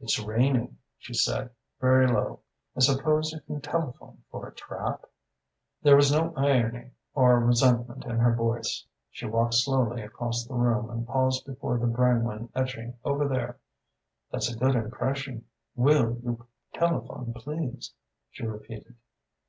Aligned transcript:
"'It's 0.00 0.18
raining,' 0.18 0.76
she 0.98 1.14
said, 1.14 1.48
very 1.80 2.08
low. 2.08 2.40
'I 2.74 2.80
suppose 2.80 3.30
you 3.30 3.38
can 3.42 3.60
telephone 3.60 4.24
for 4.28 4.48
a 4.48 4.54
trap?' 4.56 5.04
"There 5.82 5.94
was 5.94 6.10
no 6.10 6.34
irony 6.36 6.90
or 7.14 7.38
resentment 7.38 8.04
in 8.06 8.16
her 8.18 8.34
voice. 8.34 8.84
She 9.08 9.24
walked 9.24 9.54
slowly 9.54 10.02
across 10.02 10.44
the 10.44 10.54
room 10.54 10.90
and 10.90 11.06
paused 11.06 11.46
before 11.46 11.78
the 11.78 11.86
Brangwyn 11.86 12.48
etching 12.56 12.98
over 13.04 13.28
there. 13.28 13.60
'That's 14.32 14.52
a 14.52 14.58
good 14.58 14.74
impression. 14.74 15.44
Will 15.76 16.18
you 16.24 16.44
telephone, 16.74 17.32
please?' 17.32 17.94
she 18.32 18.44
repeated. 18.44 18.96